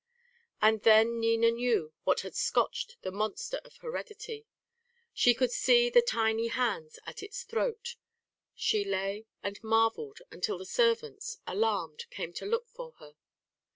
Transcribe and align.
And 0.63 0.81
then 0.81 1.19
Nina 1.19 1.51
knew 1.51 1.93
what 2.05 2.21
had 2.21 2.33
scotched 2.33 2.97
the 3.03 3.11
monster 3.11 3.57
of 3.63 3.77
heredity; 3.77 4.47
she 5.13 5.35
could 5.35 5.51
see 5.51 5.91
the 5.91 6.01
tiny 6.01 6.47
hands 6.47 6.97
at 7.05 7.21
its 7.21 7.43
throat. 7.43 7.97
She 8.55 8.83
lay 8.83 9.27
and 9.43 9.63
marvelled 9.63 10.21
until 10.31 10.57
the 10.57 10.65
servants, 10.65 11.37
alarmed, 11.45 12.07
came 12.09 12.33
to 12.33 12.47
look 12.47 12.67
for 12.67 12.93
her. 12.93 13.13